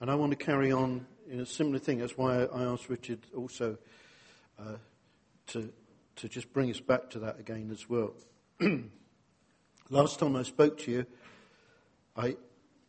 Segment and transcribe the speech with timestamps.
[0.00, 1.98] And I want to carry on in a similar thing.
[1.98, 3.78] That's why I asked Richard also
[4.58, 4.76] uh,
[5.48, 5.72] to,
[6.16, 8.12] to just bring us back to that again as well.
[9.90, 11.06] Last time I spoke to you,
[12.14, 12.36] I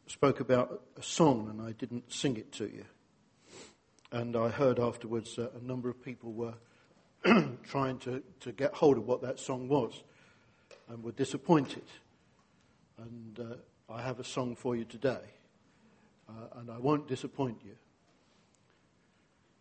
[0.07, 2.83] spoke about a song and I didn't sing it to you.
[4.11, 6.55] And I heard afterwards that a number of people were
[7.63, 10.03] trying to, to get hold of what that song was
[10.89, 11.83] and were disappointed.
[12.97, 15.19] And uh, I have a song for you today,
[16.29, 17.75] uh, and I won't disappoint you.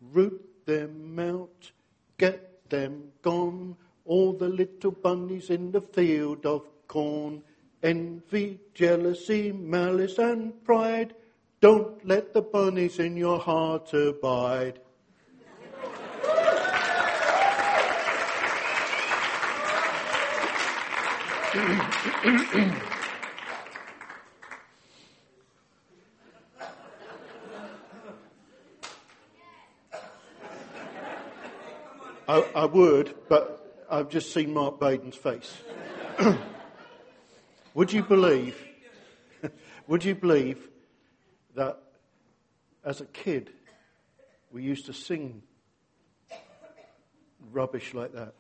[0.00, 1.70] Root them out,
[2.18, 7.42] get them gone, all the little bunnies in the field of corn.
[7.82, 11.14] Envy, jealousy, malice, and pride.
[11.60, 14.80] Don't let the bunnies in your heart abide.
[32.37, 35.56] I, I, would, but I've just seen Mark Baden's face.
[37.74, 38.62] would you believe?
[39.87, 40.68] would you believe
[41.54, 41.79] that
[42.84, 43.48] as a kid
[44.52, 45.45] we used to sing
[47.52, 48.34] rubbish like that?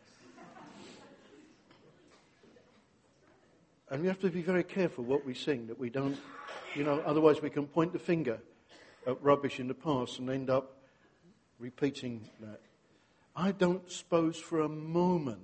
[3.88, 6.18] And we have to be very careful what we sing, that we don't,
[6.74, 8.40] you know, otherwise we can point the finger
[9.06, 10.76] at rubbish in the past and end up
[11.58, 12.60] repeating that.
[13.36, 15.42] I don't suppose for a moment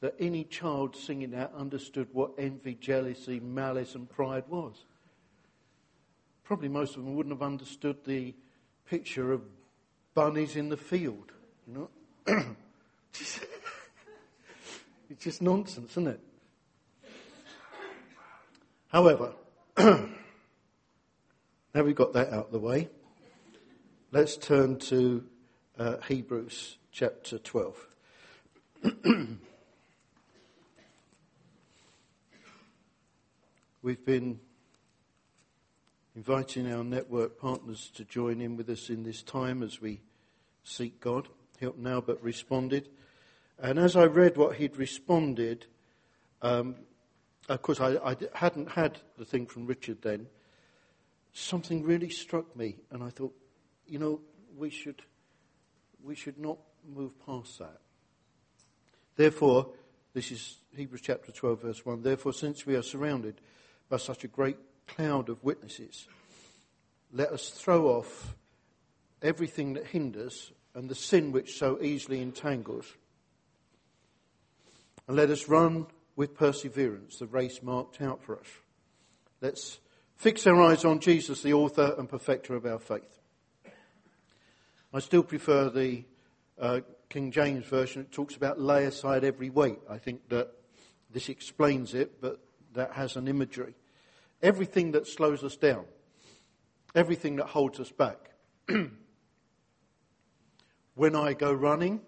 [0.00, 4.84] that any child singing that understood what envy, jealousy, malice, and pride was.
[6.42, 8.34] Probably most of them wouldn't have understood the
[8.88, 9.42] picture of
[10.14, 11.30] bunnies in the field,
[11.68, 11.88] you know.
[13.14, 13.38] it's
[15.20, 16.20] just nonsense, isn't it?
[18.88, 19.34] However,
[19.78, 20.08] now
[21.74, 22.88] we've got that out of the way,
[24.10, 25.24] let's turn to
[25.78, 27.86] uh, Hebrews chapter 12.
[33.82, 34.40] We've been
[36.16, 40.00] inviting our network partners to join in with us in this time as we
[40.64, 41.28] seek God.
[41.60, 42.88] Help now, but responded.
[43.58, 45.66] And as I read what he'd responded,
[46.42, 46.74] um,
[47.48, 50.26] of course, I, I hadn't had the thing from Richard then.
[51.32, 53.34] Something really struck me, and I thought,
[53.86, 54.20] you know,
[54.56, 55.02] we should,
[56.02, 56.58] we should not
[56.88, 57.80] move past that.
[59.16, 59.68] Therefore,
[60.14, 62.02] this is Hebrews chapter 12, verse 1.
[62.02, 63.40] Therefore, since we are surrounded
[63.88, 66.06] by such a great cloud of witnesses,
[67.12, 68.34] let us throw off
[69.22, 72.86] everything that hinders and the sin which so easily entangles.
[75.06, 75.86] And let us run
[76.16, 78.46] with perseverance the race marked out for us.
[79.40, 79.78] Let's
[80.16, 83.18] fix our eyes on Jesus, the author and perfecter of our faith.
[84.92, 86.04] I still prefer the
[86.60, 88.02] uh, King James Version.
[88.02, 89.78] It talks about lay aside every weight.
[89.88, 90.52] I think that
[91.10, 92.38] this explains it, but
[92.74, 93.74] that has an imagery.
[94.42, 95.84] Everything that slows us down,
[96.94, 98.30] everything that holds us back.
[100.94, 102.00] when I go running,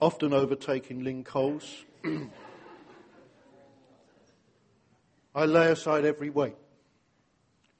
[0.00, 1.84] often overtaking Lynn Coles.
[5.34, 6.56] I lay aside every weight.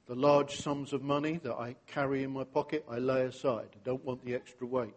[0.08, 3.68] The large sums of money that I carry in my pocket, I lay aside.
[3.74, 4.94] I don't want the extra weight.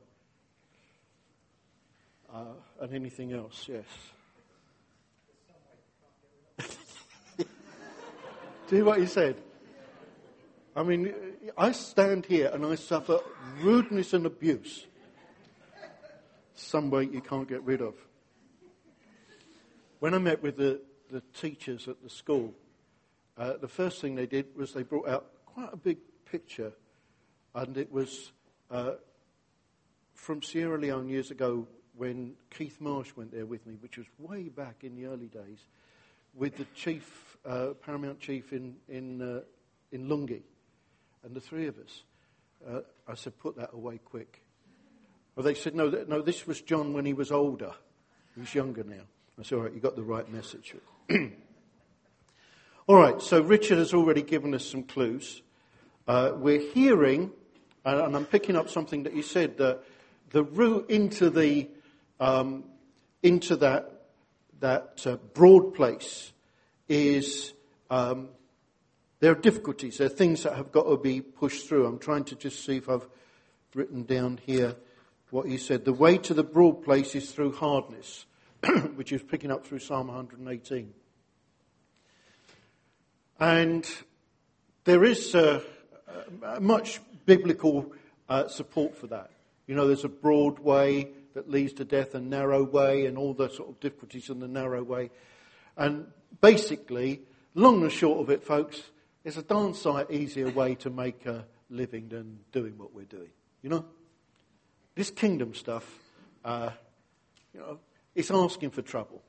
[2.34, 3.84] Uh, and anything else, yes.
[7.38, 7.46] Do
[8.70, 9.36] you hear what he said.
[10.74, 11.14] I mean,
[11.58, 13.20] I stand here and I suffer
[13.60, 14.86] rudeness and abuse
[16.56, 17.96] some weight you can't get rid of.
[20.00, 22.54] When I met with the, the teachers at the school,
[23.42, 26.72] uh, the first thing they did was they brought out quite a big picture,
[27.56, 28.32] and it was
[28.70, 28.92] uh,
[30.14, 34.44] from Sierra Leone years ago when Keith Marsh went there with me, which was way
[34.44, 35.66] back in the early days,
[36.36, 39.42] with the chief, uh, paramount chief in in uh,
[39.92, 40.44] in Lungi,
[41.24, 42.04] and the three of us.
[42.70, 44.44] Uh, I said, put that away quick.
[45.36, 47.72] Well, they said, no, no, this was John when he was older.
[48.36, 49.02] He's younger now.
[49.40, 50.76] I said, all right, you got the right message.
[52.92, 55.44] all right, so Richard has already given us some clues.
[56.10, 57.32] Uh, we're hearing,
[57.86, 59.82] and I'm picking up something that you said, that
[60.32, 61.70] the route into the
[62.20, 62.66] um,
[63.24, 64.08] into that
[64.60, 66.34] that uh, broad place
[66.90, 67.54] is
[67.90, 68.28] um,
[69.22, 70.00] there are difficulties.
[70.00, 71.86] There are things that have got to be pushed through.
[71.86, 73.08] I'm trying to just see if I've
[73.74, 74.76] written down here
[75.30, 75.86] what he said.
[75.86, 78.26] The way to the broad place is through hardness,
[78.96, 80.94] which is picking up through Psalm 118.
[83.42, 83.90] And
[84.84, 85.62] there is uh,
[86.44, 87.92] uh, much biblical
[88.30, 89.32] uh, support for that.
[89.66, 93.34] You know, there's a broad way that leads to death, a narrow way, and all
[93.34, 95.10] the sort of difficulties in the narrow way.
[95.76, 96.06] And
[96.40, 97.22] basically,
[97.56, 98.84] long and short of it, folks,
[99.24, 103.32] it's a darn sight easier way to make a living than doing what we're doing.
[103.64, 103.86] You know?
[104.94, 105.92] This kingdom stuff,
[106.46, 106.70] uh,
[107.56, 107.80] you know,
[108.14, 109.24] it's asking for trouble.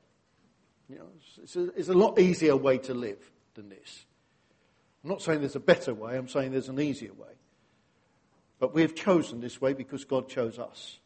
[0.87, 1.07] You know,
[1.41, 4.05] it's a, it's a lot easier way to live than this.
[5.03, 7.33] I'm not saying there's a better way, I'm saying there's an easier way.
[8.59, 10.99] But we have chosen this way because God chose us.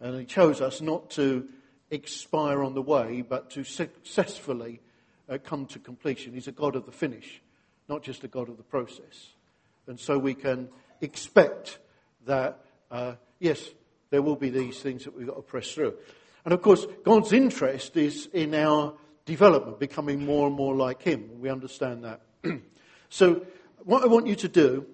[0.00, 1.48] And He chose us not to
[1.90, 4.80] expire on the way, but to successfully
[5.28, 6.32] uh, come to completion.
[6.32, 7.40] He's a God of the finish,
[7.88, 9.30] not just a God of the process.
[9.86, 10.68] And so we can
[11.00, 11.78] expect
[12.26, 12.60] that,
[12.90, 13.70] uh, yes,
[14.10, 15.94] there will be these things that we've got to press through.
[16.44, 18.94] And of course, God's interest is in our
[19.24, 21.40] development, becoming more and more like Him.
[21.40, 22.20] We understand that.
[23.08, 23.46] so,
[23.84, 24.86] what I want you to do,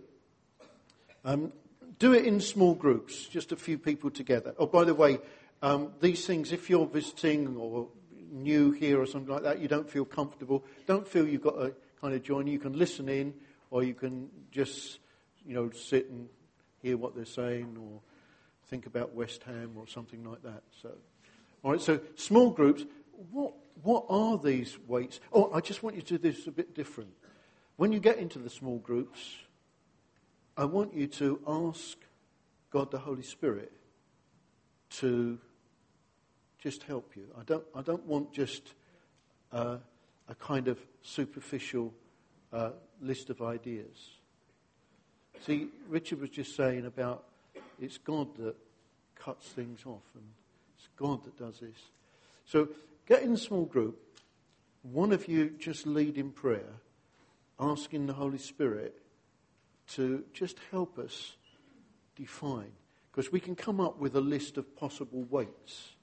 [1.24, 1.52] um,
[1.98, 4.54] do it in small groups, just a few people together.
[4.58, 5.18] Oh, by the way,
[5.62, 7.88] um, these things, if you're visiting or
[8.30, 11.74] new here or something like that, you don't feel comfortable, don't feel you've got to
[12.00, 12.46] kind of join.
[12.46, 13.34] You can listen in,
[13.70, 14.98] or you can just,
[15.44, 16.28] you know, sit and
[16.82, 18.00] hear what they're saying, or
[18.68, 20.62] think about West Ham or something like that.
[20.82, 20.90] So.
[21.62, 22.84] All right, so small groups.
[23.32, 25.20] What, what are these weights?
[25.32, 27.10] Oh, I just want you to do this a bit different.
[27.76, 29.36] When you get into the small groups,
[30.56, 31.98] I want you to ask
[32.70, 33.72] God the Holy Spirit
[34.98, 35.38] to
[36.58, 37.26] just help you.
[37.38, 38.62] I don't, I don't want just
[39.52, 39.76] uh,
[40.28, 41.92] a kind of superficial
[42.52, 42.70] uh,
[43.00, 44.10] list of ideas.
[45.44, 47.24] See, Richard was just saying about
[47.80, 48.56] it's God that
[49.14, 50.24] cuts things off and
[50.76, 51.76] it's God that does this.
[52.46, 52.68] So
[53.06, 53.98] get in a small group.
[54.82, 56.80] One of you just lead in prayer,
[57.58, 59.00] asking the Holy Spirit
[59.88, 61.36] to just help us
[62.16, 62.72] define.
[63.10, 65.94] Because we can come up with a list of possible weights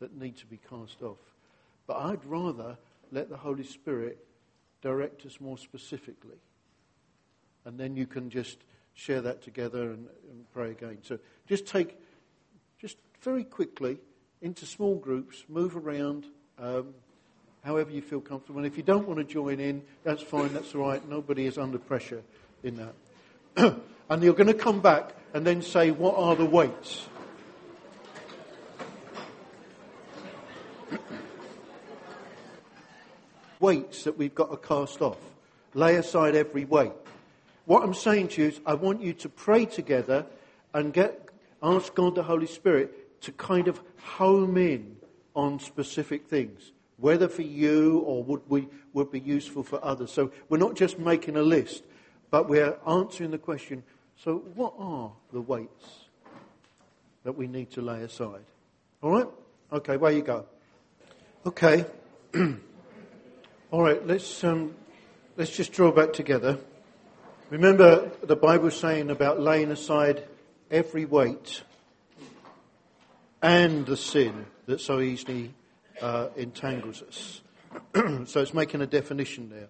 [0.00, 1.18] that need to be cast off.
[1.86, 2.78] But I'd rather
[3.10, 4.24] let the Holy Spirit
[4.80, 6.38] direct us more specifically.
[7.64, 8.58] And then you can just
[8.94, 10.98] share that together and, and pray again.
[11.02, 11.98] So just take,
[12.78, 13.98] just very quickly,
[14.40, 16.26] into small groups, move around
[16.58, 16.94] um,
[17.64, 18.58] however you feel comfortable.
[18.58, 21.08] And if you don't want to join in, that's fine, that's all right.
[21.08, 22.22] Nobody is under pressure
[22.62, 22.94] in that.
[24.08, 27.06] and you're going to come back and then say, what are the weights?
[33.60, 35.18] weights that we've got to cast off.
[35.74, 36.92] Lay aside every weight.
[37.64, 40.26] What I'm saying to you is, I want you to pray together
[40.74, 41.28] and get,
[41.62, 44.96] ask God the Holy Spirit to kind of home in
[45.34, 50.12] on specific things, whether for you or would, we, would be useful for others.
[50.12, 51.82] So we're not just making a list,
[52.30, 53.82] but we're answering the question
[54.16, 56.06] so, what are the weights
[57.24, 58.44] that we need to lay aside?
[59.02, 59.26] All right?
[59.72, 60.46] Okay, where you go.
[61.44, 61.84] Okay.
[63.72, 64.76] All right, let's, um,
[65.36, 66.58] let's just draw back together.
[67.50, 70.22] Remember the Bible saying about laying aside
[70.70, 71.62] every weight
[73.42, 75.54] and the sin that so easily
[76.00, 77.40] uh, entangles us.
[78.26, 79.68] so it's making a definition there.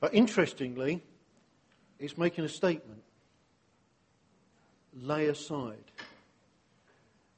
[0.00, 1.02] But interestingly,
[1.98, 3.02] it's making a statement
[5.00, 5.84] lay aside.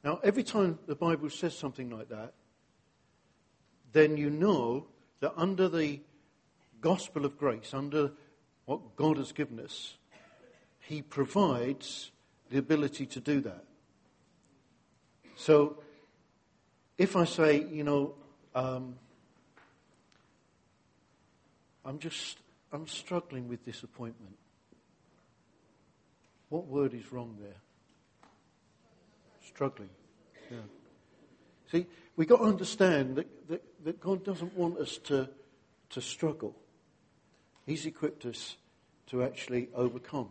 [0.05, 2.33] Now, every time the Bible says something like that,
[3.93, 4.87] then you know
[5.21, 6.01] that under the
[6.81, 8.13] gospel of grace, under
[8.67, 9.97] what God has given us,
[10.81, 12.11] He provides
[12.51, 13.65] the ability to do that.
[15.39, 15.79] So,
[16.99, 18.15] if I say, you know,
[18.57, 18.97] um,
[21.85, 22.39] I'm just,
[22.73, 24.37] I'm struggling with disappointment.
[26.49, 27.55] What word is wrong there?
[29.47, 29.91] Struggling.
[30.51, 30.59] Yeah.
[31.71, 35.29] See, we've got to understand that, that, that God doesn't want us to,
[35.91, 36.57] to struggle.
[37.65, 38.57] He's equipped us
[39.07, 40.31] to actually overcome.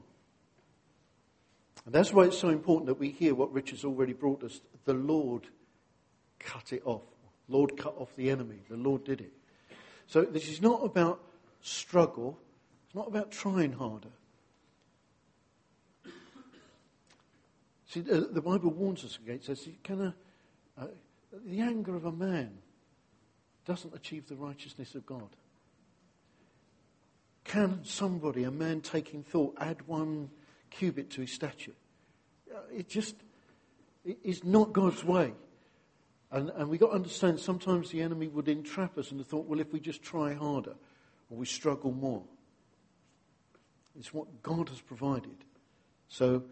[1.85, 4.59] And that's why it's so important that we hear what Richard's already brought us.
[4.87, 5.47] The Lord
[6.39, 7.03] cut it off.
[7.49, 8.59] Lord cut off the enemy.
[8.69, 9.33] The Lord did it.
[10.07, 11.19] So this is not about
[11.61, 12.39] struggle.
[12.85, 14.07] It's not about trying harder.
[17.87, 19.67] See, the, the Bible warns us against this.
[19.83, 20.15] Can a,
[20.81, 20.87] uh,
[21.45, 22.57] the anger of a man
[23.65, 25.35] doesn't achieve the righteousness of God.
[27.43, 30.29] Can somebody, a man taking thought, add one
[30.69, 31.75] cubit to his stature?
[32.73, 33.15] It just
[34.07, 35.33] it is not God's way.
[36.31, 39.45] And, and we've got to understand sometimes the enemy would entrap us in the thought,
[39.47, 40.75] well, if we just try harder,
[41.29, 42.23] or we struggle more.
[43.99, 45.35] It's what God has provided.
[46.07, 46.43] So,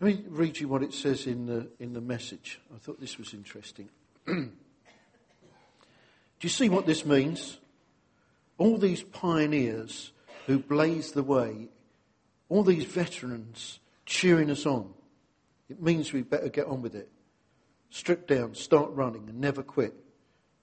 [0.00, 2.60] let me read you what it says in the, in the message.
[2.74, 3.88] I thought this was interesting.
[4.26, 4.50] Do
[6.40, 7.58] you see what this means?
[8.58, 10.12] All these pioneers
[10.46, 11.68] who blazed the way,
[12.48, 14.92] all these veterans cheering us on,
[15.68, 17.10] it means we better get on with it.
[17.90, 19.94] Strip down, start running, and never quit.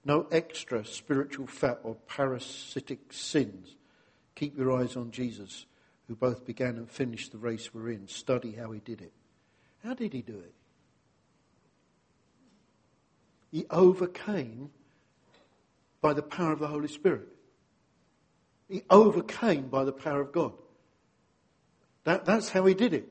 [0.04, 3.76] No extra spiritual fat or parasitic sins.
[4.34, 5.66] Keep your eyes on Jesus,
[6.08, 8.08] who both began and finished the race we're in.
[8.08, 9.12] Study how he did it.
[9.84, 10.54] How did he do it?
[13.50, 14.70] He overcame
[16.00, 17.28] by the power of the Holy Spirit.
[18.68, 20.52] He overcame by the power of God.
[22.04, 23.08] That, that's how he did it.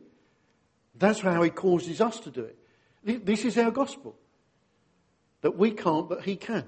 [0.95, 3.25] That's how he causes us to do it.
[3.25, 4.15] This is our gospel.
[5.41, 6.65] That we can't, but he can.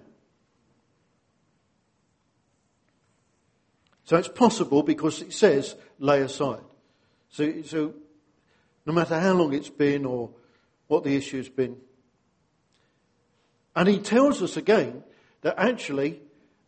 [4.05, 6.63] So it's possible because it says lay aside.
[7.29, 7.93] So, so
[8.85, 10.31] no matter how long it's been or
[10.87, 11.77] what the issue has been.
[13.75, 15.03] And he tells us again
[15.41, 16.21] that actually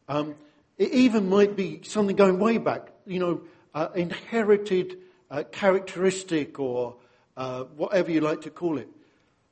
[0.08, 0.36] um,
[0.78, 3.42] it even might be something going way back, you know,
[3.74, 4.98] uh, inherited
[5.32, 6.96] uh, characteristic or
[7.38, 8.90] uh, whatever you like to call it.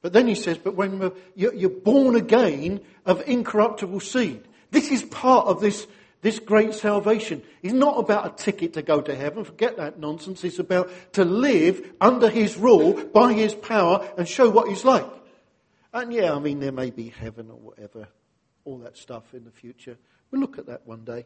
[0.01, 5.47] But then he says, but when you're born again of incorruptible seed, this is part
[5.47, 5.87] of this
[6.23, 9.43] this great salvation It's not about a ticket to go to heaven.
[9.43, 10.43] Forget that nonsense.
[10.43, 15.05] It's about to live under His rule, by His power, and show what He's like.
[15.93, 18.07] And yeah, I mean, there may be heaven or whatever,
[18.63, 19.97] all that stuff in the future.
[20.31, 21.25] We'll look at that one day.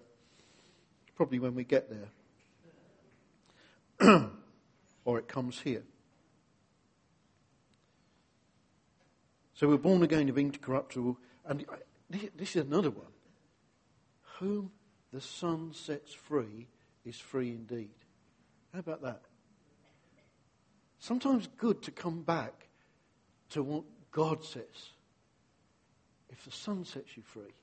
[1.15, 2.09] Probably when we get there.
[5.05, 5.83] or it comes here.
[9.53, 11.17] So we're born again of incorruptible.
[11.45, 11.65] And
[12.09, 13.07] this is another one.
[14.39, 14.71] Whom
[15.11, 16.67] the Son sets free
[17.05, 17.89] is free indeed.
[18.73, 19.21] How about that?
[20.99, 22.67] Sometimes good to come back
[23.51, 24.91] to what God says.
[26.29, 27.53] If the Son sets you free,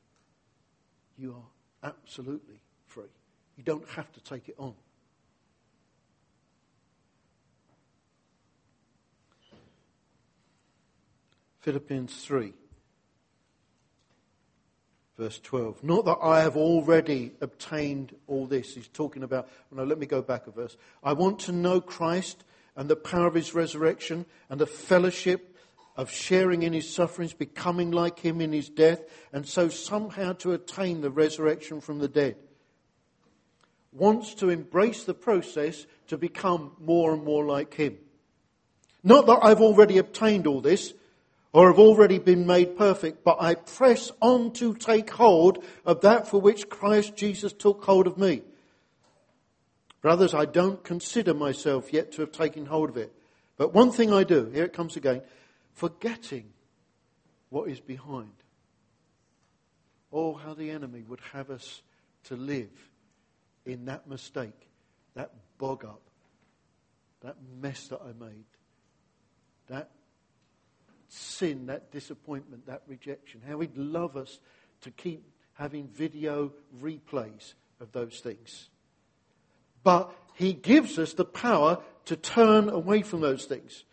[1.16, 3.04] you are absolutely free.
[3.56, 4.74] You don't have to take it on.
[11.64, 12.52] Philippians 3
[15.16, 15.82] verse 12.
[15.82, 18.74] Not that I have already obtained all this.
[18.74, 20.76] He's talking about, no, let me go back a verse.
[21.02, 22.44] I want to know Christ
[22.76, 25.56] and the power of his resurrection and the fellowship
[25.96, 29.00] of sharing in his sufferings, becoming like him in his death,
[29.32, 32.36] and so somehow to attain the resurrection from the dead.
[33.90, 37.96] Wants to embrace the process to become more and more like him.
[39.02, 40.92] Not that I've already obtained all this,
[41.54, 46.26] or have already been made perfect, but I press on to take hold of that
[46.26, 48.42] for which Christ Jesus took hold of me.
[50.02, 53.12] Brothers, I don't consider myself yet to have taken hold of it.
[53.56, 55.22] But one thing I do, here it comes again,
[55.74, 56.46] forgetting
[57.50, 58.32] what is behind.
[60.12, 61.82] Oh, how the enemy would have us
[62.24, 62.90] to live
[63.64, 64.68] in that mistake,
[65.14, 66.02] that bog up,
[67.20, 68.44] that mess that I made,
[69.68, 69.90] that
[71.08, 73.40] sin, that disappointment, that rejection.
[73.46, 74.38] How He'd love us
[74.82, 78.68] to keep having video replays of those things.
[79.82, 83.84] But He gives us the power to turn away from those things.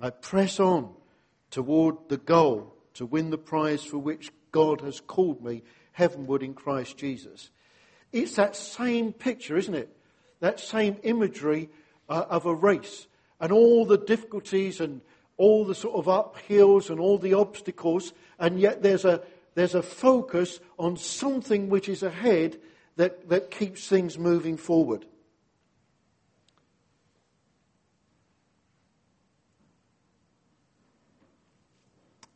[0.00, 0.94] I press on
[1.50, 6.54] toward the goal to win the prize for which God has called me heavenward in
[6.54, 7.50] Christ Jesus.
[8.12, 9.94] It's that same picture, isn't it?
[10.40, 11.70] That same imagery
[12.08, 13.06] uh, of a race
[13.40, 15.00] and all the difficulties and
[15.42, 19.20] all the sort of uphills and all the obstacles, and yet there's a,
[19.56, 22.60] there's a focus on something which is ahead
[22.94, 25.04] that, that keeps things moving forward.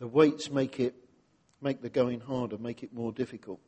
[0.01, 0.97] The weights make it
[1.63, 3.61] make the going harder, make it more difficult.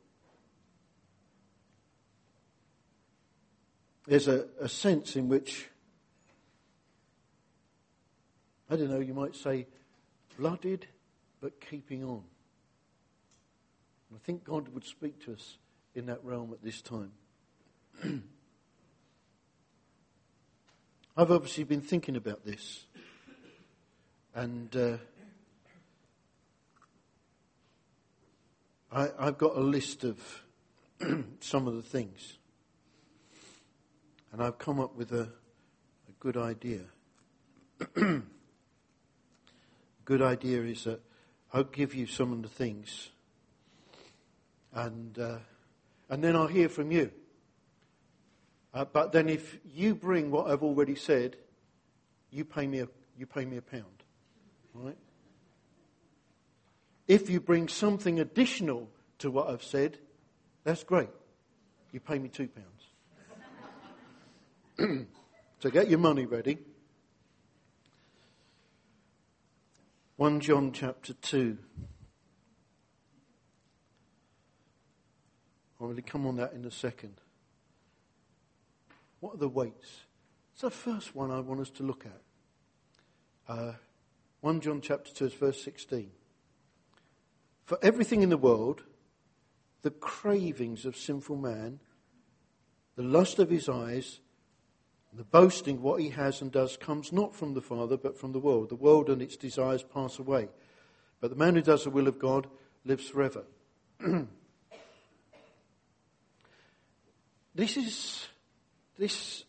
[4.09, 5.69] There's a, a sense in which
[8.71, 9.67] I don't know, you might say,
[10.39, 10.87] blooded
[11.41, 12.23] but keeping on.
[14.15, 15.59] I think God would speak to us
[15.95, 17.13] in that realm at this time.
[21.17, 22.87] I've obviously been thinking about this.
[24.35, 24.99] And uh,
[28.93, 30.43] I, I've got a list of
[31.41, 32.39] some of the things.
[34.33, 36.83] And I've come up with a, a good idea.
[40.09, 41.03] Good idea is that
[41.53, 43.11] I'll give you some of the things
[44.73, 45.37] And, uh,
[46.09, 47.11] and then I'll hear from you.
[48.73, 51.37] Uh, but then if you bring what I've already said,
[52.31, 52.89] you pay me a,
[53.19, 53.85] you pay me a pound.
[54.73, 54.97] Right?
[57.07, 58.89] If you bring something additional
[59.19, 59.99] to what I've said,
[60.65, 61.11] that's great.
[61.93, 62.87] You pay me two pounds.
[65.61, 66.59] so get your money ready.
[70.19, 71.57] 1 John chapter 2.
[75.81, 77.21] I'll really come on that in a second.
[79.21, 80.07] What are the weights?
[80.53, 82.21] It's the first one I want us to look at.
[83.49, 83.73] Uh,
[84.41, 86.11] 1 John chapter 2, verse 16.
[87.65, 88.83] For everything in the world,
[89.83, 91.79] the cravings of sinful man,
[92.97, 94.19] the lust of his eyes,
[95.19, 98.39] the boasting what he has and does comes not from the Father, but from the
[98.39, 98.69] world.
[98.69, 100.49] The world and its desires pass away.
[101.21, 102.47] But the man who does the will of God
[102.85, 103.43] lives forever.
[107.57, 108.29] this is
[108.97, 109.43] this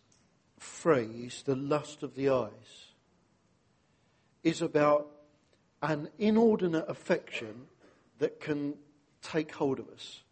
[0.58, 2.94] phrase, the lust of the eyes,
[4.42, 5.08] is about
[5.84, 7.68] an inordinate affection
[8.18, 8.74] that can
[9.22, 10.24] take hold of us.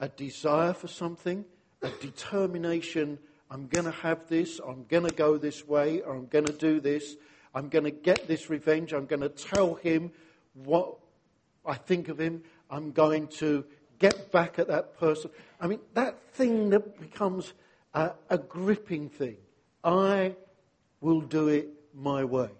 [0.00, 1.44] A desire for something,
[1.82, 6.26] a determination, I'm going to have this, I'm going to go this way, or I'm
[6.26, 7.16] going to do this,
[7.54, 10.12] I'm going to get this revenge, I'm going to tell him
[10.54, 10.96] what
[11.66, 13.64] I think of him, I'm going to
[13.98, 15.30] get back at that person.
[15.60, 17.52] I mean, that thing that becomes
[17.92, 19.36] a, a gripping thing.
[19.82, 20.36] I
[21.00, 22.50] will do it my way.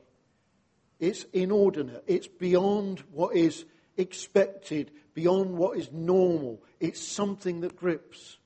[0.98, 2.02] It's inordinate.
[2.06, 3.64] It's beyond what is
[3.96, 6.62] expected, beyond what is normal.
[6.80, 8.38] It's something that grips.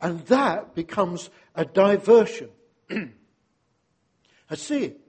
[0.00, 2.48] And that becomes a diversion.
[2.90, 5.00] I see it.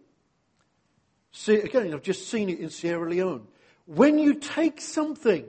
[1.31, 1.93] See it again.
[1.93, 3.47] I've just seen it in Sierra Leone.
[3.85, 5.45] When you take something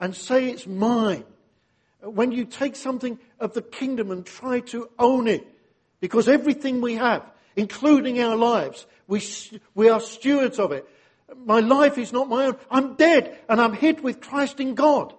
[0.00, 1.24] and say it's mine,
[2.00, 5.46] when you take something of the kingdom and try to own it,
[6.00, 7.22] because everything we have,
[7.56, 9.22] including our lives, we,
[9.74, 10.88] we are stewards of it.
[11.34, 12.56] My life is not my own.
[12.70, 15.14] I'm dead and I'm hid with Christ in God.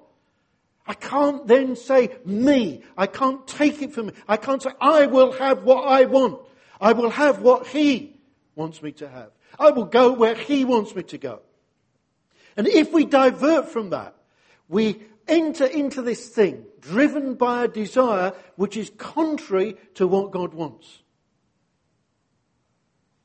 [0.87, 2.81] I can't then say me.
[2.97, 4.13] I can't take it from me.
[4.27, 6.39] I can't say I will have what I want.
[6.79, 8.19] I will have what He
[8.55, 9.31] wants me to have.
[9.59, 11.41] I will go where He wants me to go.
[12.55, 14.15] And if we divert from that,
[14.69, 20.53] we enter into this thing driven by a desire which is contrary to what God
[20.53, 21.03] wants.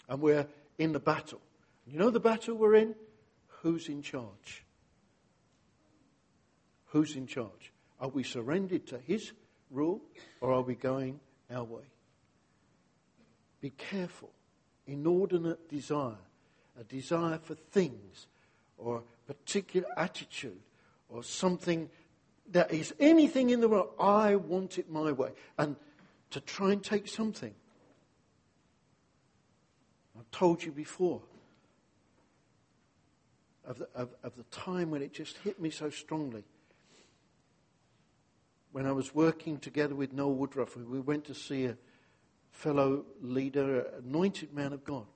[0.08, 0.46] And we're
[0.78, 1.40] in the battle.
[1.86, 2.94] You know the battle we're in?
[3.62, 4.64] Who's in charge?
[6.92, 7.72] Who's in charge?
[7.98, 9.32] Are we surrendered to His
[9.70, 10.02] rule
[10.42, 11.84] or are we going our way?
[13.62, 14.28] Be careful.
[14.86, 16.18] Inordinate desire,
[16.78, 18.26] a desire for things
[18.76, 20.60] or a particular attitude
[21.08, 21.88] or something
[22.50, 23.94] that is anything in the world.
[23.98, 25.30] I want it my way.
[25.56, 25.76] And
[26.30, 27.54] to try and take something.
[30.18, 31.22] I've told you before
[33.64, 36.44] of the, of, of the time when it just hit me so strongly.
[38.72, 41.76] When I was working together with Noel Woodruff, we went to see a
[42.50, 45.06] fellow leader, an anointed man of God,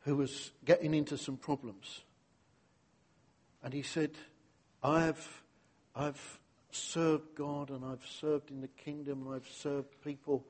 [0.00, 2.02] who was getting into some problems.
[3.62, 4.12] And he said,
[4.82, 5.42] I've,
[5.94, 6.38] I've
[6.70, 10.44] served God and I've served in the kingdom and I've served people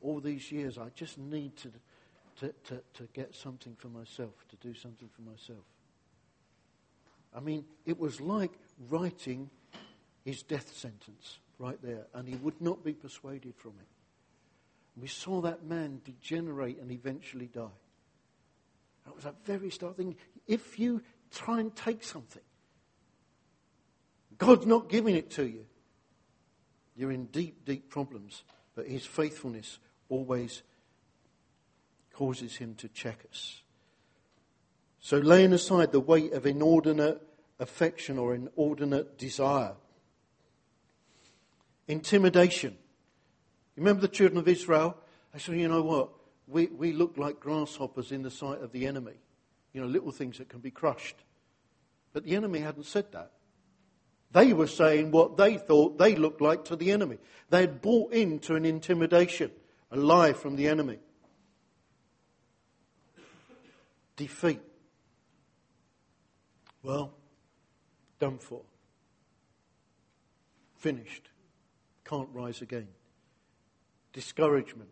[0.00, 0.78] all these years.
[0.78, 1.72] I just need to,
[2.40, 5.64] to, to, to get something for myself, to do something for myself.
[7.34, 8.52] I mean, it was like
[8.88, 9.50] writing
[10.28, 13.86] his death sentence right there, and he would not be persuaded from it.
[15.00, 17.78] We saw that man degenerate and eventually die.
[19.06, 20.16] That was a very start thing.
[20.46, 22.42] If you try and take something.
[24.36, 25.64] God's not giving it to you.
[26.94, 29.78] You're in deep, deep problems, but His faithfulness
[30.10, 30.62] always
[32.12, 33.62] causes Him to check us.
[35.00, 37.22] So, laying aside the weight of inordinate
[37.58, 39.72] affection or inordinate desire,
[41.88, 42.76] intimidation.
[43.76, 44.96] Remember the children of Israel?
[45.34, 46.10] I said, you know what?
[46.46, 49.14] We, we look like grasshoppers in the sight of the enemy.
[49.72, 51.16] You know, little things that can be crushed.
[52.12, 53.32] But the enemy hadn't said that.
[54.30, 57.18] They were saying what they thought they looked like to the enemy.
[57.50, 59.50] They had bought into an intimidation,
[59.90, 60.98] a lie from the enemy.
[64.16, 64.60] Defeat.
[66.82, 67.12] Well,
[68.18, 68.62] done for.
[70.76, 71.28] Finished.
[72.08, 72.88] Can't rise again.
[74.14, 74.88] Discouragement.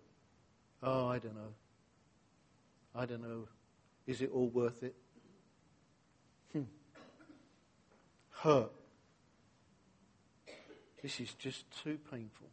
[0.83, 1.55] Oh, I don't know.
[2.95, 3.49] I don't know.
[4.07, 4.95] Is it all worth it?
[6.53, 6.63] Hmm.
[8.31, 8.71] hurt.
[11.03, 12.49] This is just too painful.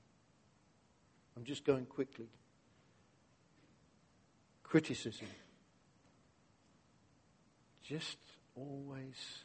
[1.36, 2.28] I'm just going quickly.
[4.64, 5.28] Criticism.
[7.82, 8.18] Just
[8.56, 9.44] always,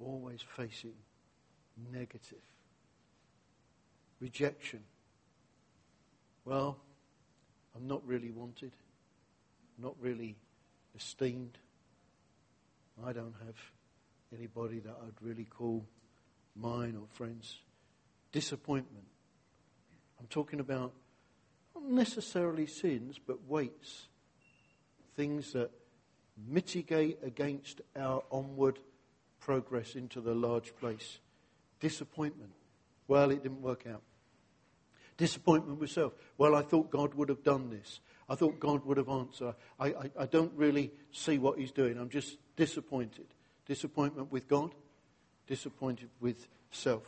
[0.00, 0.94] always facing
[1.92, 2.40] negative.
[4.22, 4.78] Rejection.
[6.44, 6.78] Well,
[7.74, 8.70] I'm not really wanted,
[9.78, 10.36] not really
[10.96, 11.58] esteemed.
[13.04, 13.56] I don't have
[14.32, 15.84] anybody that I'd really call
[16.54, 17.56] mine or friends.
[18.30, 19.06] Disappointment.
[20.20, 20.92] I'm talking about
[21.74, 24.06] not necessarily sins, but weights.
[25.16, 25.72] Things that
[26.46, 28.78] mitigate against our onward
[29.40, 31.18] progress into the large place.
[31.80, 32.52] Disappointment.
[33.08, 34.02] Well, it didn't work out.
[35.22, 36.14] Disappointment with self.
[36.36, 38.00] Well, I thought God would have done this.
[38.28, 39.54] I thought God would have answered.
[39.78, 41.96] I, I, I don't really see what He's doing.
[41.96, 43.26] I'm just disappointed.
[43.64, 44.74] Disappointment with God,
[45.46, 47.04] disappointed with self.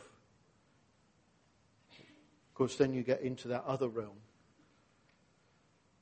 [1.89, 4.15] Of course, then you get into that other realm.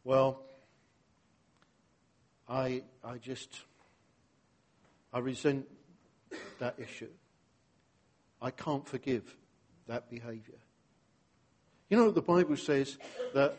[0.04, 0.44] Well,
[2.48, 3.60] I, I just,
[5.12, 5.66] I resent
[6.60, 7.10] that issue.
[8.40, 9.36] I can't forgive
[9.88, 10.60] that behavior.
[11.94, 12.98] You know, the Bible says
[13.36, 13.56] that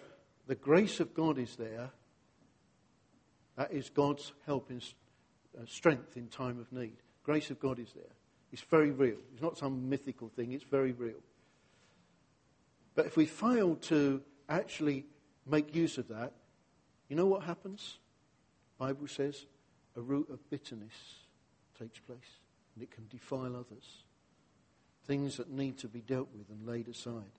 [0.48, 1.92] the grace of God is there.
[3.56, 4.82] That is God's help and
[5.56, 6.96] uh, strength in time of need.
[7.22, 8.10] Grace of God is there.
[8.50, 9.18] It's very real.
[9.32, 11.22] It's not some mythical thing, it's very real.
[12.96, 15.04] But if we fail to actually
[15.46, 16.32] make use of that,
[17.08, 17.98] you know what happens?
[18.80, 19.46] The Bible says
[19.96, 21.20] a root of bitterness
[21.78, 22.40] takes place
[22.74, 24.02] and it can defile others.
[25.06, 27.30] Things that need to be dealt with and laid aside.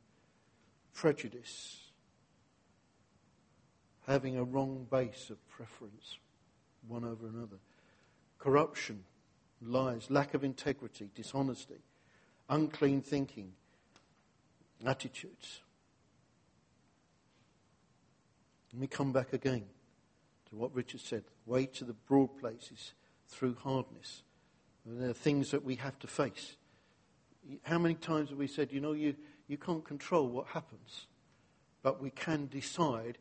[0.96, 1.82] Prejudice.
[4.08, 6.18] Having a wrong base of preference
[6.88, 7.58] one over another.
[8.40, 9.04] Corruption,
[9.62, 11.82] lies, lack of integrity, dishonesty,
[12.50, 13.52] unclean thinking,
[14.86, 15.62] attitudes.
[18.72, 19.64] Let me come back again
[20.50, 21.24] to what Richard said.
[21.46, 22.94] Way to the broad places
[23.28, 24.24] through hardness.
[24.86, 26.58] And there are things that we have to face.
[27.64, 29.16] How many times have we said, you know, you,
[29.48, 31.08] you can't control what happens,
[31.84, 33.18] but we can decide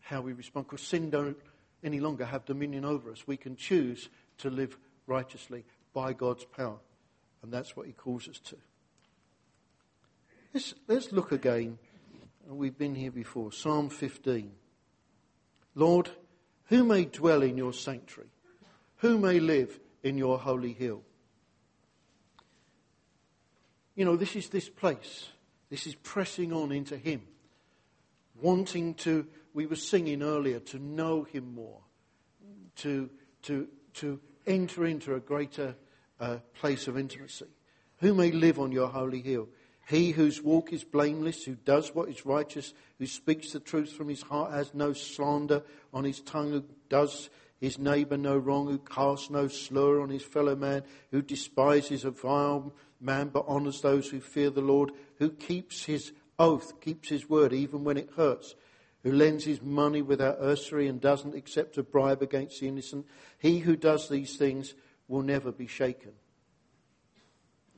[0.00, 0.66] how we respond.
[0.66, 1.36] Because sin don't
[1.84, 3.26] any longer have dominion over us.
[3.26, 6.78] We can choose to live righteously by God's power.
[7.42, 8.56] And that's what he calls us to.
[10.54, 11.78] Let's, let's look again.
[12.46, 13.52] We've been here before.
[13.52, 14.52] Psalm 15.
[15.74, 16.10] Lord,
[16.66, 18.30] who may dwell in your sanctuary?
[18.98, 21.02] Who may live in your holy hill?
[23.94, 25.28] You know, this is this place.
[25.72, 27.22] This is pressing on into Him.
[28.42, 31.80] Wanting to, we were singing earlier, to know Him more.
[32.76, 33.08] To,
[33.44, 35.74] to, to enter into a greater
[36.20, 37.46] uh, place of intimacy.
[38.00, 39.48] Who may live on your holy hill?
[39.88, 44.10] He whose walk is blameless, who does what is righteous, who speaks the truth from
[44.10, 45.62] his heart, has no slander
[45.94, 47.30] on his tongue, who does
[47.62, 50.82] his neighbour no wrong, who casts no slur on his fellow man,
[51.12, 56.10] who despises a vile man but honours those who fear the Lord, who keeps his
[56.36, 58.56] oath, keeps his word even when it hurts,
[59.04, 63.06] who lends his money without usury and doesn't accept a bribe against the innocent.
[63.38, 64.74] He who does these things
[65.06, 66.10] will never be shaken.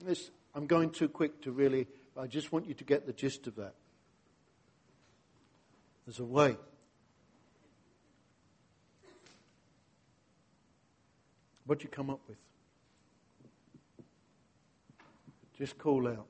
[0.00, 1.86] This, I'm going too quick to really,
[2.18, 3.74] I just want you to get the gist of that.
[6.06, 6.56] There's a way.
[11.66, 12.38] What do you come up with?
[15.58, 16.26] Just call out.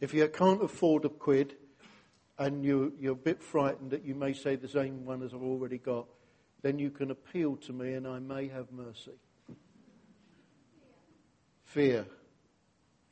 [0.00, 1.54] If you can't afford a quid
[2.38, 5.42] and you, you're a bit frightened that you may say the same one as I've
[5.42, 6.06] already got,
[6.62, 9.12] then you can appeal to me and I may have mercy.
[11.64, 12.06] Fear.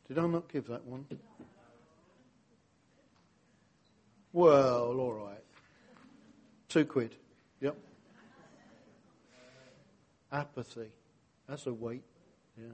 [0.08, 1.06] Did I not give that one?
[4.32, 5.42] Well, all right.
[6.68, 7.14] Two quid.
[7.60, 7.76] Yep.
[10.32, 10.90] Apathy.
[11.48, 12.02] That's a weight.
[12.58, 12.64] Yeah.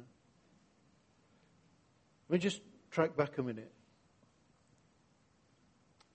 [2.28, 3.70] Let me just track back a minute.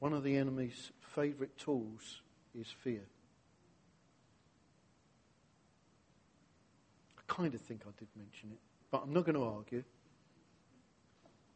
[0.06, 2.22] One of the enemy's favourite tools
[2.54, 3.02] is fear.
[7.18, 8.60] I kind of think I did mention it,
[8.92, 9.84] but I'm not going to argue.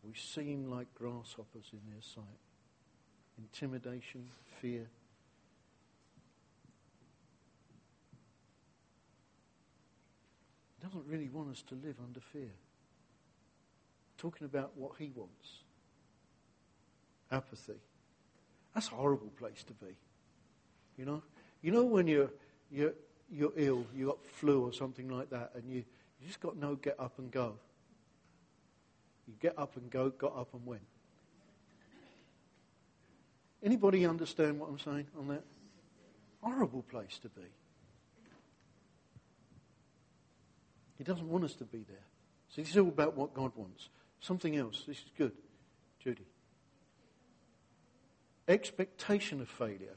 [0.03, 2.23] We seem like grasshoppers in their sight.
[3.37, 4.25] Intimidation,
[4.59, 4.87] fear.
[10.75, 12.55] He doesn't really want us to live under fear
[14.17, 15.59] talking about what he wants.
[17.31, 17.79] Apathy.
[18.73, 19.95] That's a horrible place to be.
[20.97, 21.23] You know?
[21.61, 22.29] You know when you're,
[22.71, 22.93] you're,
[23.31, 25.83] you're ill, you got flu or something like that, and you,
[26.21, 27.55] You just got no get up and go.
[29.27, 30.81] You get up and go, got up and went.
[33.61, 35.43] Anybody understand what I'm saying on that?
[36.41, 37.47] Horrible place to be.
[40.97, 41.97] He doesn't want us to be there.
[42.49, 43.89] So this is all about what God wants.
[44.21, 44.83] Something else.
[44.87, 45.31] This is good.
[46.03, 46.25] Judy.
[48.49, 49.95] Expectation of failure.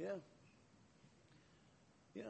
[0.00, 0.16] Yeah.
[2.16, 2.24] Yeah.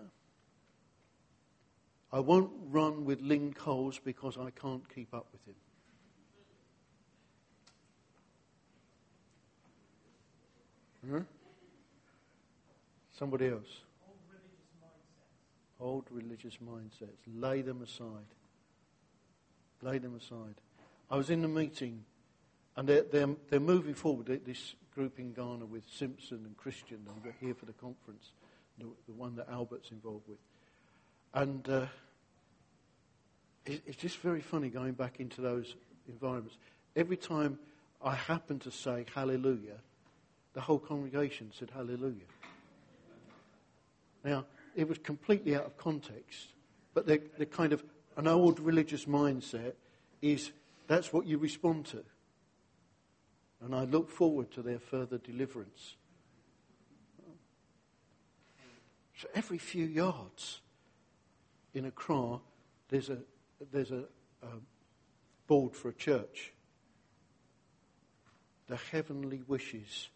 [2.13, 5.55] I won't run with Lynn Coles because I can't keep up with him.
[11.11, 11.21] Huh?
[13.19, 13.81] Somebody else.
[15.81, 17.19] Old religious mindsets.
[17.27, 18.29] Lay them aside.
[19.83, 20.57] Lay them aside.
[21.11, 22.05] I was in the meeting,
[22.77, 24.27] and they're, they're, they're moving forward.
[24.45, 28.31] This group in Ghana with Simpson and Christian, and we're here for the conference,
[28.79, 30.39] the, the one that Albert's involved with.
[31.35, 31.87] And uh,
[33.67, 35.75] it, it's just very funny going back into those
[36.09, 36.57] environments.
[36.95, 37.59] Every time
[38.03, 39.79] I happen to say hallelujah,
[40.53, 42.27] the whole congregation said hallelujah.
[44.25, 46.49] Now, it was completely out of context,
[46.95, 47.85] but the kind of
[48.17, 49.73] an old religious mindset
[50.23, 50.53] is
[50.87, 52.05] that's what you respond to.
[53.63, 55.97] And I look forward to their further deliverance.
[59.17, 60.61] So every few yards
[61.73, 62.41] in Accra,
[62.89, 63.19] there's a,
[63.73, 64.05] there's a,
[64.43, 64.49] a
[65.47, 66.53] board for a church.
[68.67, 70.09] The Heavenly Wishes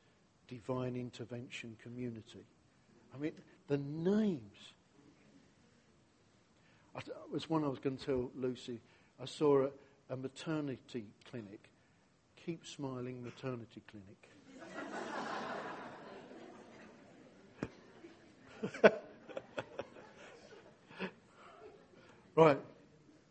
[0.49, 2.45] Divine Intervention Community.
[3.15, 3.33] I mean,
[3.69, 4.73] the names.
[6.95, 8.81] I, it was one I was going to tell Lucy.
[9.23, 9.71] I saw a,
[10.11, 11.61] a maternity clinic.
[12.49, 14.31] Keep Smiling Maternity Clinic.
[22.35, 22.59] right,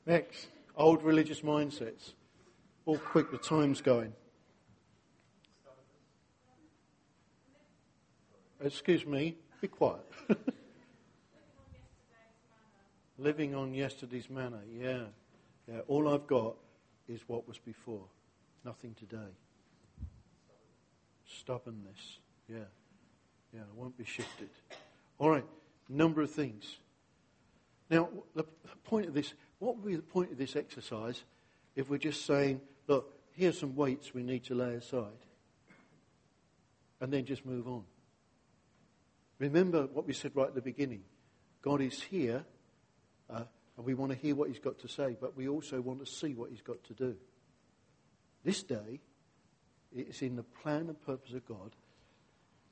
[0.06, 0.50] next.
[0.76, 2.14] Old religious mindsets.
[2.86, 4.14] All quick, the time's going.
[8.62, 10.06] Excuse me, be quiet.
[13.18, 15.06] Living on yesterday's manna, yeah.
[15.68, 16.54] Yeah, all I've got
[17.10, 18.04] is what was before,
[18.64, 19.34] nothing today.
[21.26, 22.60] Stubbornness, yeah.
[23.54, 24.50] Yeah, it won't be shifted.
[25.20, 25.46] All right,
[25.90, 26.78] number of things.
[27.90, 28.44] Now, the
[28.84, 31.24] point of this, what would be the point of this exercise
[31.76, 35.08] if we're just saying, look, here's some weights we need to lay aside,
[37.00, 37.84] and then just move on?
[39.40, 41.04] Remember what we said right at the beginning.
[41.62, 42.44] God is here,
[43.30, 43.44] uh,
[43.78, 46.12] and we want to hear what He's got to say, but we also want to
[46.12, 47.16] see what He's got to do.
[48.48, 49.02] This day,
[49.94, 51.72] it's in the plan and purpose of God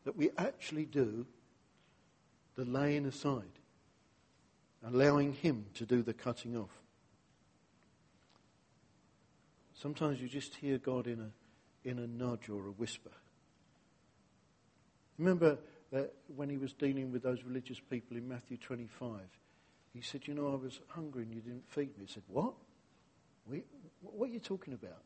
[0.06, 1.26] that we actually do
[2.56, 3.60] the laying aside,
[4.88, 6.70] allowing Him to do the cutting off.
[9.74, 13.12] Sometimes you just hear God in a, in a nudge or a whisper.
[15.20, 15.58] Remember
[15.92, 19.20] that when he was dealing with those religious people in Matthew 25,
[19.94, 22.06] he said, You know, I was hungry and you didn't feed me.
[22.06, 22.54] He said, What?
[24.00, 25.02] What are you talking about?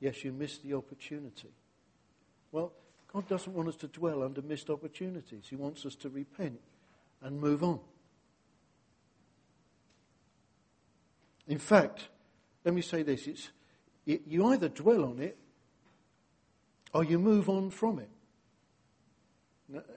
[0.00, 1.50] Yes, you missed the opportunity.
[2.52, 2.72] Well,
[3.12, 5.44] God doesn't want us to dwell under missed opportunities.
[5.48, 6.60] He wants us to repent
[7.22, 7.80] and move on.
[11.46, 12.08] In fact,
[12.64, 13.50] let me say this it's,
[14.06, 15.36] it, you either dwell on it
[16.92, 18.08] or you move on from it.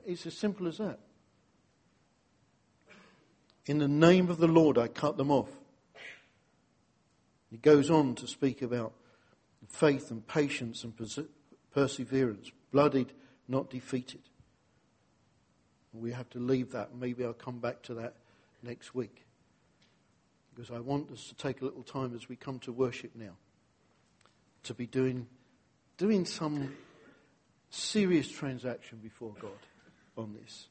[0.06, 1.00] It's as simple as that.
[3.66, 5.50] In the name of the Lord, I cut them off.
[7.50, 8.94] He goes on to speak about
[9.68, 10.94] faith and patience and
[11.74, 13.12] perseverance, bloodied,
[13.48, 14.22] not defeated.
[15.94, 16.96] We have to leave that.
[16.96, 18.16] Maybe I'll come back to that
[18.62, 19.26] next week.
[20.54, 23.36] Because I want us to take a little time as we come to worship now
[24.64, 25.28] to be doing,
[25.98, 26.76] doing some
[27.70, 29.52] serious transaction before God
[30.18, 30.68] on this.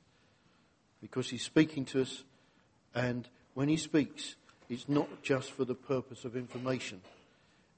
[1.00, 2.24] Because He's speaking to us,
[2.94, 4.36] and when He speaks,
[4.68, 7.00] it's not just for the purpose of information,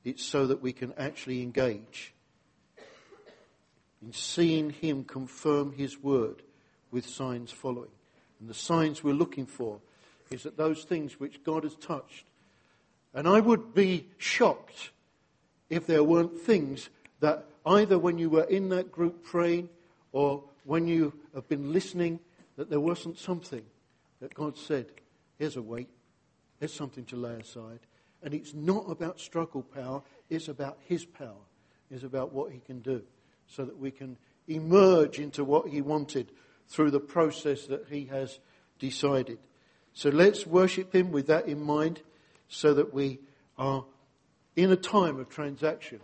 [0.04, 2.12] it's so that we can actually engage
[4.02, 6.42] in seeing Him confirm His word
[6.90, 7.90] with signs following.
[8.40, 9.80] And the signs we're looking for
[10.30, 12.26] is that those things which God has touched.
[13.14, 14.90] And I would be shocked
[15.70, 16.88] if there weren't things
[17.20, 19.68] that either when you were in that group praying
[20.12, 22.20] or when you have been listening,
[22.56, 23.64] that there wasn't something
[24.20, 24.87] that God said,
[25.38, 25.88] here's a weight,
[26.61, 27.80] here's something to lay aside.
[28.22, 31.44] And it's not about struggle power, it's about His power,
[31.90, 33.02] it's about what He can do,
[33.46, 36.33] so that we can emerge into what He wanted
[36.66, 38.38] through the process that He has
[38.78, 39.38] decided.
[39.92, 42.00] So let's worship Him with that in mind.
[42.48, 43.20] so that we
[43.57, 43.85] are
[44.57, 46.00] in a time of transaction.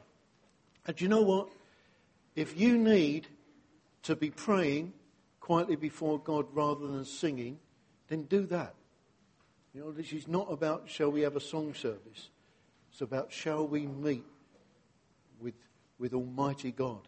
[0.86, 1.48] And you know what?
[2.36, 3.26] If you need
[4.02, 4.92] to be praying
[5.40, 7.58] quietly before God rather than singing,
[8.08, 8.74] then do that.
[9.74, 12.30] You know, this is not about shall we have a song service.
[12.92, 14.24] It's about shall we meet
[15.40, 15.54] with,
[15.98, 17.00] with Almighty God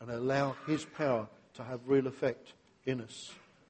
[0.00, 2.52] and allow His power to have real effect
[2.84, 3.32] in us.